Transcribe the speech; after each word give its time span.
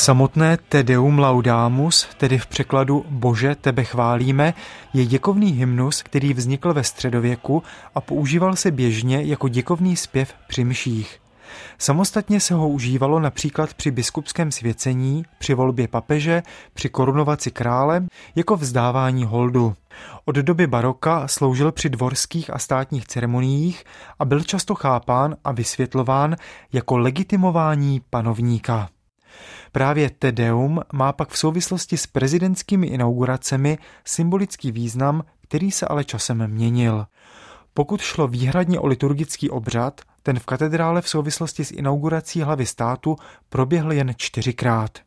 Samotné 0.00 0.58
Tedeum 0.68 1.18
Laudamus, 1.18 2.08
tedy 2.16 2.38
v 2.38 2.46
překladu 2.46 3.04
Bože, 3.08 3.54
tebe 3.54 3.84
chválíme, 3.84 4.54
je 4.94 5.06
děkovný 5.06 5.52
hymnus, 5.52 6.02
který 6.02 6.34
vznikl 6.34 6.74
ve 6.74 6.84
středověku 6.84 7.62
a 7.94 8.00
používal 8.00 8.56
se 8.56 8.70
běžně 8.70 9.22
jako 9.22 9.48
děkovný 9.48 9.96
zpěv 9.96 10.34
při 10.48 10.64
mších. 10.64 11.20
Samostatně 11.78 12.40
se 12.40 12.54
ho 12.54 12.68
užívalo 12.68 13.20
například 13.20 13.74
při 13.74 13.90
biskupském 13.90 14.52
svěcení, 14.52 15.24
při 15.38 15.54
volbě 15.54 15.88
papeže, 15.88 16.42
při 16.74 16.88
korunovaci 16.88 17.50
krále, 17.50 18.06
jako 18.34 18.56
vzdávání 18.56 19.24
holdu. 19.24 19.74
Od 20.24 20.36
doby 20.36 20.66
baroka 20.66 21.28
sloužil 21.28 21.72
při 21.72 21.88
dvorských 21.88 22.54
a 22.54 22.58
státních 22.58 23.06
ceremoniích 23.06 23.84
a 24.18 24.24
byl 24.24 24.40
často 24.40 24.74
chápán 24.74 25.36
a 25.44 25.52
vysvětlován 25.52 26.36
jako 26.72 26.98
legitimování 26.98 28.00
panovníka. 28.10 28.88
Právě 29.72 30.10
Tedeum 30.10 30.80
má 30.92 31.12
pak 31.12 31.28
v 31.28 31.38
souvislosti 31.38 31.96
s 31.96 32.06
prezidentskými 32.06 32.86
inauguracemi 32.86 33.78
symbolický 34.04 34.72
význam, 34.72 35.24
který 35.42 35.70
se 35.70 35.86
ale 35.86 36.04
časem 36.04 36.46
měnil. 36.46 37.06
Pokud 37.74 38.00
šlo 38.00 38.28
výhradně 38.28 38.80
o 38.80 38.86
liturgický 38.86 39.50
obřad, 39.50 40.00
ten 40.22 40.38
v 40.38 40.46
katedrále 40.46 41.02
v 41.02 41.08
souvislosti 41.08 41.64
s 41.64 41.70
inaugurací 41.70 42.42
hlavy 42.42 42.66
státu 42.66 43.16
proběhl 43.48 43.92
jen 43.92 44.12
čtyřikrát. 44.16 44.98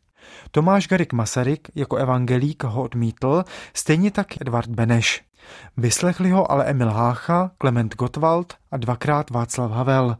Tomáš 0.50 0.88
Garik 0.88 1.12
Masaryk 1.12 1.68
jako 1.74 1.96
evangelík 1.96 2.64
ho 2.64 2.82
odmítl, 2.82 3.44
stejně 3.74 4.10
tak 4.10 4.40
Edvard 4.40 4.70
Beneš. 4.70 5.22
Vyslechli 5.76 6.30
ho 6.30 6.50
ale 6.50 6.64
Emil 6.64 6.90
Hácha, 6.90 7.50
Klement 7.58 7.94
Gottwald 7.94 8.54
a 8.70 8.76
dvakrát 8.76 9.30
Václav 9.30 9.70
Havel. 9.70 10.16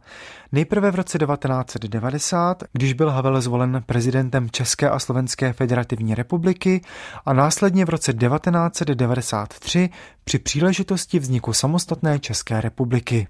Nejprve 0.51 0.91
v 0.91 0.95
roce 0.95 1.17
1990, 1.17 2.63
když 2.73 2.93
byl 2.93 3.09
Havel 3.09 3.41
zvolen 3.41 3.83
prezidentem 3.85 4.49
České 4.49 4.89
a 4.89 4.99
Slovenské 4.99 5.53
federativní 5.53 6.15
republiky 6.15 6.81
a 7.25 7.33
následně 7.33 7.85
v 7.85 7.89
roce 7.89 8.13
1993 8.13 9.89
při 10.23 10.39
příležitosti 10.39 11.19
vzniku 11.19 11.53
samostatné 11.53 12.19
České 12.19 12.61
republiky. 12.61 13.27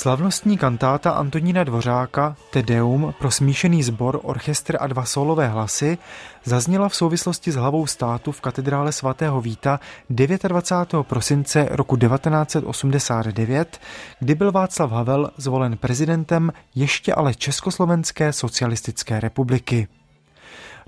Slavnostní 0.00 0.58
kantáta 0.58 1.10
Antonína 1.10 1.64
Dvořáka 1.64 2.36
Tedeum 2.50 3.14
pro 3.18 3.30
smíšený 3.30 3.82
sbor, 3.82 4.20
orchestr 4.22 4.76
a 4.80 4.86
dva 4.86 5.04
solové 5.04 5.48
hlasy 5.48 5.98
zazněla 6.44 6.88
v 6.88 6.94
souvislosti 6.94 7.52
s 7.52 7.54
hlavou 7.54 7.86
státu 7.86 8.32
v 8.32 8.40
katedrále 8.40 8.92
svatého 8.92 9.40
Víta 9.40 9.80
29. 10.10 11.06
prosince 11.08 11.68
roku 11.70 11.96
1989, 11.96 13.80
kdy 14.20 14.34
byl 14.34 14.52
Václav 14.52 14.90
Havel 14.90 15.30
zvolen 15.36 15.76
prezidentem 15.76 16.52
ještě 16.74 17.14
ale 17.14 17.34
Československé 17.34 18.32
socialistické 18.32 19.20
republiky. 19.20 19.88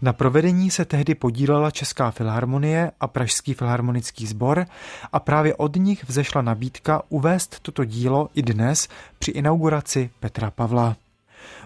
Na 0.02 0.12
provedení 0.12 0.70
se 0.70 0.84
tehdy 0.84 1.14
podílela 1.14 1.70
Česká 1.70 2.10
filharmonie 2.10 2.90
a 3.00 3.06
Pražský 3.06 3.54
filharmonický 3.54 4.26
sbor 4.26 4.66
a 5.12 5.20
právě 5.20 5.54
od 5.54 5.76
nich 5.76 6.04
vzešla 6.08 6.42
nabídka 6.42 7.02
uvést 7.08 7.60
toto 7.60 7.84
dílo 7.84 8.28
i 8.34 8.42
dnes 8.42 8.88
při 9.18 9.30
inauguraci 9.30 10.10
Petra 10.20 10.50
Pavla. 10.50 10.96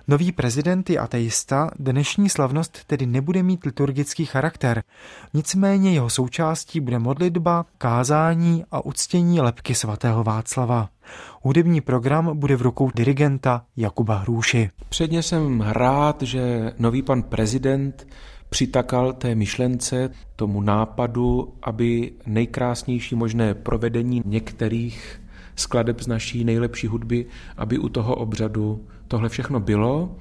Nový 0.08 0.32
prezident 0.32 0.90
je 0.90 0.98
ateista, 0.98 1.70
dnešní 1.78 2.28
slavnost 2.28 2.84
tedy 2.86 3.06
nebude 3.06 3.42
mít 3.42 3.64
liturgický 3.64 4.24
charakter. 4.24 4.82
Nicméně 5.34 5.92
jeho 5.92 6.10
součástí 6.10 6.80
bude 6.80 6.98
modlitba, 6.98 7.66
kázání 7.78 8.64
a 8.70 8.84
uctění 8.84 9.40
lepky 9.40 9.74
svatého 9.74 10.24
Václava. 10.24 10.88
Hudební 11.42 11.80
program 11.80 12.38
bude 12.38 12.56
v 12.56 12.62
rukou 12.62 12.90
dirigenta 12.94 13.64
Jakuba 13.76 14.18
Hrůši. 14.18 14.70
Předně 14.88 15.22
jsem 15.22 15.60
rád, 15.60 16.22
že 16.22 16.72
nový 16.78 17.02
pan 17.02 17.22
prezident 17.22 18.06
přitakal 18.48 19.12
té 19.12 19.34
myšlence, 19.34 20.10
tomu 20.36 20.60
nápadu, 20.60 21.54
aby 21.62 22.12
nejkrásnější 22.26 23.14
možné 23.14 23.54
provedení 23.54 24.22
některých 24.24 25.20
skladeb 25.56 26.00
z 26.00 26.06
naší 26.06 26.44
nejlepší 26.44 26.86
hudby, 26.86 27.26
aby 27.56 27.78
u 27.78 27.88
toho 27.88 28.14
obřadu 28.14 28.86
tohle 29.08 29.28
všechno 29.28 29.60
bylo. 29.60 30.16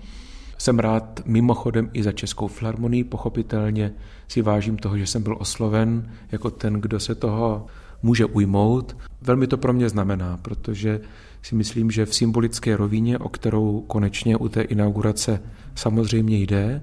Jsem 0.57 0.79
rád 0.79 1.22
mimochodem 1.25 1.90
i 1.94 2.03
za 2.03 2.12
Českou 2.12 2.47
filharmonii, 2.47 3.03
pochopitelně 3.03 3.94
si 4.28 4.41
vážím 4.41 4.78
toho, 4.78 4.97
že 4.97 5.07
jsem 5.07 5.23
byl 5.23 5.35
osloven 5.40 6.12
jako 6.31 6.51
ten, 6.51 6.73
kdo 6.73 7.00
se 7.00 7.16
toho 7.16 7.66
může 8.03 8.25
ujmout. 8.25 8.97
Velmi 9.22 9.47
to 9.47 9.57
pro 9.57 9.73
mě 9.73 9.90
znamená, 9.90 10.38
protože 10.41 11.01
si 11.41 11.56
myslím, 11.56 11.91
že 11.91 12.06
v 12.06 12.16
symbolické 12.16 12.78
rovině, 12.78 13.17
o 13.17 13.29
kterou 13.29 13.81
konečně 13.88 14.38
u 14.38 14.50
té 14.50 14.62
inaugurace 14.62 15.41
samozřejmě 15.75 16.38
jde, 16.38 16.81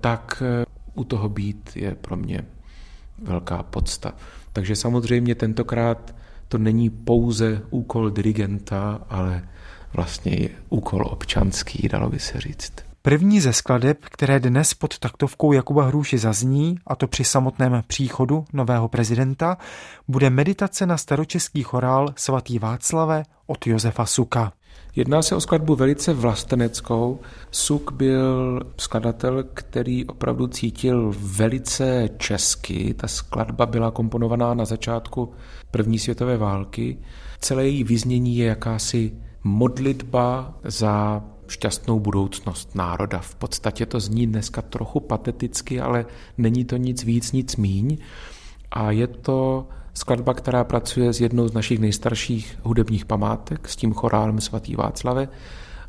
tak 0.00 0.42
eh, 0.46 0.64
u 0.94 1.04
toho 1.04 1.28
být 1.28 1.70
je 1.74 1.94
pro 1.94 2.16
mě 2.16 2.44
velká 3.22 3.62
podsta. 3.62 4.14
Takže 4.52 4.76
samozřejmě 4.76 5.34
tentokrát 5.34 6.14
to 6.48 6.58
není 6.58 6.90
pouze 6.90 7.62
úkol 7.70 8.10
dirigenta, 8.10 9.00
ale 9.10 9.48
vlastně 9.94 10.32
je 10.32 10.48
úkol 10.68 11.06
občanský, 11.10 11.88
dalo 11.88 12.10
by 12.10 12.18
se 12.18 12.40
říct. 12.40 12.72
První 13.02 13.40
ze 13.40 13.52
skladeb, 13.52 13.98
které 14.04 14.40
dnes 14.40 14.74
pod 14.74 14.98
taktovkou 14.98 15.52
Jakuba 15.52 15.86
Hruši 15.86 16.18
zazní, 16.18 16.78
a 16.86 16.96
to 16.96 17.08
při 17.08 17.24
samotném 17.24 17.82
příchodu 17.86 18.44
nového 18.52 18.88
prezidenta, 18.88 19.58
bude 20.08 20.30
meditace 20.30 20.86
na 20.86 20.96
staročeský 20.96 21.62
chorál 21.62 22.12
svatý 22.16 22.58
Václave 22.58 23.22
od 23.46 23.66
Josefa 23.66 24.06
Suka. 24.06 24.52
Jedná 24.96 25.22
se 25.22 25.34
o 25.34 25.40
skladbu 25.40 25.74
velice 25.74 26.12
vlasteneckou. 26.12 27.20
Suk 27.50 27.92
byl 27.92 28.60
skladatel, 28.76 29.44
který 29.54 30.04
opravdu 30.04 30.46
cítil 30.46 31.14
velice 31.18 32.08
česky. 32.18 32.94
Ta 32.94 33.08
skladba 33.08 33.66
byla 33.66 33.90
komponovaná 33.90 34.54
na 34.54 34.64
začátku 34.64 35.32
první 35.70 35.98
světové 35.98 36.36
války. 36.36 36.98
Celé 37.40 37.64
její 37.64 37.84
vyznění 37.84 38.36
je 38.36 38.46
jakási 38.46 39.12
modlitba 39.44 40.54
za 40.64 41.24
šťastnou 41.48 42.00
budoucnost 42.00 42.74
národa. 42.74 43.18
V 43.18 43.34
podstatě 43.34 43.86
to 43.86 44.00
zní 44.00 44.26
dneska 44.26 44.62
trochu 44.62 45.00
pateticky, 45.00 45.80
ale 45.80 46.06
není 46.38 46.64
to 46.64 46.76
nic 46.76 47.04
víc, 47.04 47.32
nic 47.32 47.56
míň. 47.56 47.98
A 48.70 48.90
je 48.90 49.06
to 49.06 49.68
skladba, 49.96 50.34
která 50.34 50.64
pracuje 50.64 51.12
s 51.12 51.20
jednou 51.20 51.48
z 51.48 51.52
našich 51.52 51.78
nejstarších 51.78 52.58
hudebních 52.62 53.04
památek, 53.04 53.68
s 53.68 53.76
tím 53.76 53.92
chorálem 53.92 54.40
svatý 54.40 54.74
Václave. 54.74 55.28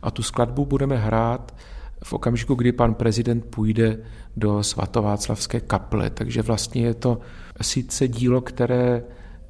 A 0.02 0.12
tu 0.12 0.24
skladbu 0.24 0.66
budeme 0.66 0.98
hrát 0.98 1.56
v 2.04 2.14
okamžiku, 2.14 2.56
kdy 2.56 2.72
pan 2.72 2.94
prezident 2.94 3.46
půjde 3.46 4.00
do 4.38 4.64
svatováclavské 4.64 5.60
kaple. 5.60 6.10
Takže 6.10 6.42
vlastně 6.42 6.82
je 6.82 6.94
to 6.94 7.20
sice 7.62 8.08
dílo, 8.08 8.42
které 8.42 9.04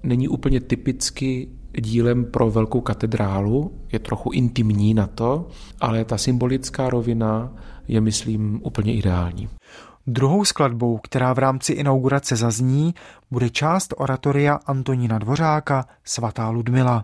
není 0.03 0.27
úplně 0.27 0.59
typicky 0.59 1.49
dílem 1.81 2.25
pro 2.25 2.51
velkou 2.51 2.81
katedrálu, 2.81 3.81
je 3.91 3.99
trochu 3.99 4.31
intimní 4.31 4.93
na 4.93 5.07
to, 5.07 5.47
ale 5.81 6.05
ta 6.05 6.17
symbolická 6.17 6.89
rovina 6.89 7.53
je, 7.87 8.01
myslím, 8.01 8.61
úplně 8.63 8.93
ideální. 8.95 9.49
Druhou 10.09 10.45
skladbou, 10.45 10.97
která 10.97 11.33
v 11.33 11.37
rámci 11.39 11.73
inaugurace 11.73 12.35
zazní, 12.35 12.93
bude 13.31 13.49
část 13.49 13.93
oratoria 13.97 14.59
Antonína 14.65 15.19
Dvořáka 15.19 15.85
Svatá 16.03 16.49
Ludmila. 16.49 17.03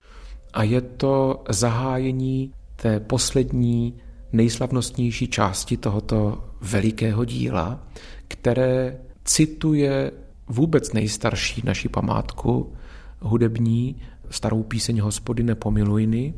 A 0.53 0.63
je 0.63 0.81
to 0.81 1.44
zahájení 1.50 2.53
té 2.75 3.00
poslední 3.00 3.94
nejslavnostnější 4.31 5.27
části 5.27 5.77
tohoto 5.77 6.45
velikého 6.61 7.25
díla, 7.25 7.79
které 8.27 8.97
cituje 9.23 10.11
vůbec 10.47 10.94
nejstarší 10.94 11.61
naši 11.65 11.89
památku 11.89 12.73
hudební, 13.19 13.95
starou 14.29 14.63
píseň 14.63 14.99
Hospodine 14.99 15.56
pomilujny, 15.56 16.33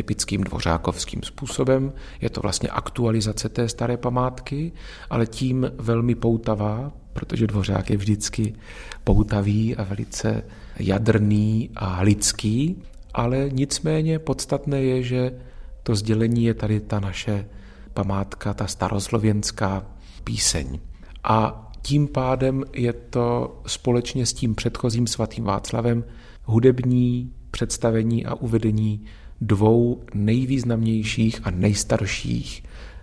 typickým 0.00 0.40
dvořákovským 0.44 1.22
způsobem. 1.22 1.92
Je 2.20 2.30
to 2.30 2.40
vlastně 2.40 2.68
aktualizace 2.68 3.48
té 3.48 3.68
staré 3.68 3.96
památky, 3.96 4.72
ale 5.10 5.26
tím 5.26 5.70
velmi 5.78 6.14
poutavá, 6.14 6.92
protože 7.12 7.46
dvořák 7.46 7.90
je 7.90 7.96
vždycky 7.96 8.54
poutavý 9.04 9.76
a 9.76 9.84
velice 9.84 10.42
jadrný 10.78 11.70
a 11.76 12.02
lidský, 12.02 12.82
ale 13.14 13.50
nicméně 13.52 14.18
podstatné 14.18 14.82
je, 14.82 15.02
že 15.02 15.32
to 15.82 15.94
sdělení 15.94 16.44
je 16.44 16.54
tady 16.54 16.80
ta 16.80 17.00
naše 17.00 17.46
památka, 17.94 18.54
ta 18.54 18.66
staroslověnská 18.66 19.86
píseň. 20.24 20.80
A 21.24 21.70
tím 21.82 22.08
pádem 22.08 22.64
je 22.72 22.92
to 22.92 23.60
společně 23.66 24.26
s 24.26 24.32
tím 24.32 24.54
předchozím 24.54 25.06
svatým 25.06 25.44
Václavem 25.44 26.04
hudební 26.44 27.32
představení 27.50 28.26
a 28.26 28.34
uvedení 28.34 29.04
dvou 29.40 30.02
nejvýznamnějších 30.14 31.40
a 31.44 31.50
nejstarších 31.50 32.62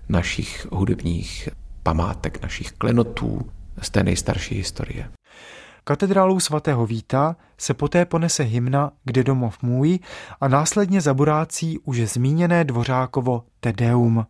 našich 0.10 0.68
hudebních 0.72 1.50
památek, 1.84 2.42
našich 2.42 2.72
klenotů 2.72 3.42
z 3.82 3.90
té 3.90 4.04
nejstarší 4.04 4.56
historie. 4.56 5.10
Katedrálou 5.84 6.40
svatého 6.40 6.86
Víta 6.86 7.36
se 7.58 7.74
poté 7.74 8.06
ponese 8.06 8.44
hymna 8.44 8.92
Kde 9.04 9.24
domov 9.24 9.58
můj 9.62 10.00
a 10.42 10.48
následně 10.48 11.02
zaburácí 11.02 11.80
už 11.80 12.00
zmíněné 12.00 12.64
Dvořákovo 12.64 13.44
Tedeum. 13.60 14.26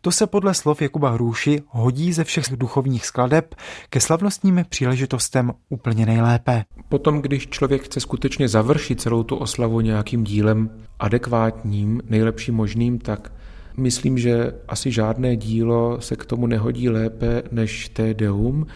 To 0.00 0.12
se 0.12 0.26
podle 0.26 0.54
slov 0.54 0.82
Jakuba 0.82 1.10
Hrůši 1.10 1.62
hodí 1.68 2.12
ze 2.12 2.24
všech 2.24 2.44
duchovních 2.56 3.06
skladeb 3.06 3.54
ke 3.90 4.00
slavnostním 4.00 4.64
příležitostem 4.68 5.52
úplně 5.68 6.06
nejlépe. 6.06 6.64
Potom, 6.88 7.22
když 7.22 7.48
člověk 7.48 7.82
chce 7.82 8.00
skutečně 8.00 8.48
završit 8.48 9.00
celou 9.00 9.22
tu 9.22 9.36
oslavu 9.36 9.80
nějakým 9.80 10.24
dílem 10.24 10.70
adekvátním, 10.98 12.00
nejlepším 12.08 12.54
možným, 12.54 12.98
tak 12.98 13.32
myslím, 13.76 14.18
že 14.18 14.54
asi 14.68 14.90
žádné 14.90 15.36
dílo 15.36 16.00
se 16.00 16.16
k 16.16 16.24
tomu 16.24 16.46
nehodí 16.46 16.88
lépe 16.88 17.42
než 17.52 17.88
Tedeum, 17.88 18.66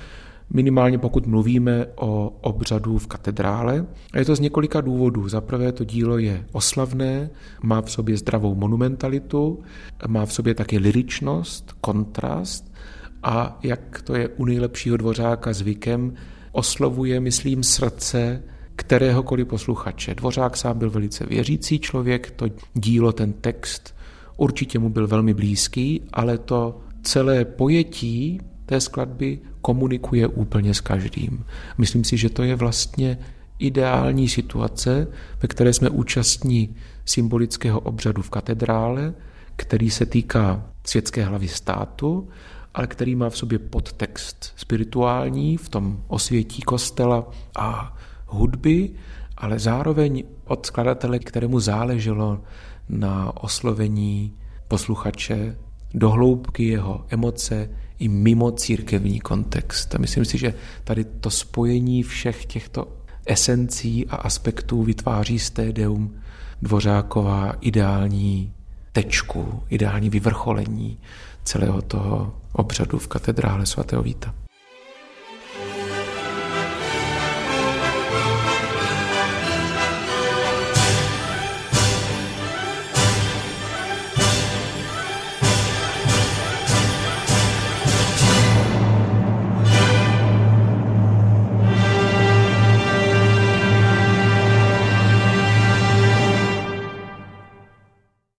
minimálně 0.53 0.99
pokud 0.99 1.27
mluvíme 1.27 1.87
o 1.97 2.33
obřadu 2.41 2.99
v 2.99 3.07
katedrále. 3.07 3.87
A 4.13 4.19
je 4.19 4.25
to 4.25 4.37
z 4.37 4.41
několika 4.41 4.81
důvodů. 4.81 5.29
Za 5.29 5.41
prvé 5.41 5.73
to 5.73 5.85
dílo 5.85 6.19
je 6.19 6.45
oslavné, 6.53 7.31
má 7.63 7.83
v 7.83 7.91
sobě 7.91 8.17
zdravou 8.17 8.55
monumentalitu, 8.55 9.63
má 10.07 10.27
v 10.27 10.33
sobě 10.33 10.55
taky 10.55 10.79
liričnost, 10.79 11.73
kontrast 11.81 12.73
a 13.23 13.59
jak 13.63 14.03
to 14.03 14.15
je 14.15 14.29
u 14.29 14.45
nejlepšího 14.45 14.97
dvořáka 14.97 15.53
zvykem, 15.53 16.15
oslovuje, 16.53 17.21
myslím, 17.21 17.63
srdce 17.63 18.43
kteréhokoliv 18.77 19.47
posluchače. 19.47 20.15
Dvořák 20.15 20.57
sám 20.57 20.79
byl 20.79 20.91
velice 20.91 21.27
věřící 21.27 21.79
člověk, 21.79 22.31
to 22.31 22.47
dílo, 22.75 23.13
ten 23.13 23.33
text 23.33 23.95
určitě 24.37 24.79
mu 24.79 24.89
byl 24.89 25.07
velmi 25.07 25.35
blízký, 25.35 26.03
ale 26.13 26.39
to 26.39 26.81
celé 27.03 27.45
pojetí 27.45 28.41
té 28.67 28.81
skladby 28.81 29.39
komunikuje 29.61 30.27
úplně 30.27 30.75
s 30.75 30.81
každým. 30.81 31.45
Myslím 31.79 32.05
si, 32.05 32.17
že 32.17 32.31
to 32.31 32.43
je 32.43 32.57
vlastně 32.57 33.19
ideální 33.59 34.29
situace, 34.29 35.09
ve 35.43 35.49
které 35.49 35.73
jsme 35.73 35.91
účastní 35.91 36.77
symbolického 37.05 37.81
obřadu 37.81 38.23
v 38.23 38.31
katedrále, 38.31 39.15
který 39.57 39.91
se 39.91 40.07
týká 40.07 40.67
světské 40.85 41.25
hlavy 41.25 41.49
státu, 41.49 42.29
ale 42.75 42.87
který 42.87 43.15
má 43.15 43.31
v 43.31 43.37
sobě 43.37 43.59
podtext 43.59 44.53
spirituální 44.57 45.57
v 45.57 45.69
tom 45.69 46.03
osvětí 46.09 46.63
kostela 46.63 47.31
a 47.59 47.97
hudby, 48.27 48.91
ale 49.37 49.59
zároveň 49.59 50.25
od 50.45 50.67
skladatele, 50.67 51.19
kterému 51.19 51.61
záleželo 51.61 52.41
na 52.89 53.43
oslovení 53.43 54.35
posluchače 54.69 55.57
do 55.95 56.11
hloubky 56.11 56.65
jeho 56.65 57.05
emoce 57.09 57.71
i 57.99 58.09
mimo 58.09 58.51
církevní 58.51 59.21
kontext. 59.21 59.95
A 59.95 59.99
myslím 59.99 60.25
si, 60.25 60.39
že 60.39 60.55
tady 60.85 61.05
to 61.05 61.31
spojení 61.31 62.03
všech 62.03 62.47
těchto 62.47 62.89
esencí 63.27 64.07
a 64.07 64.17
aspektů 64.17 64.83
vytváří 64.83 65.39
Deum 65.73 66.15
Dvořáková 66.63 67.53
ideální 67.61 68.53
tečku, 68.93 69.63
ideální 69.71 70.11
vyvrcholení 70.11 70.99
celého 71.45 71.83
toho 71.83 72.35
obřadu 72.53 72.99
v 72.99 73.09
katedrále 73.09 73.67
svatého 73.67 74.03
Víta. 74.03 74.35